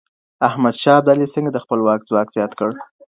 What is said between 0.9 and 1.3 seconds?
ابدالي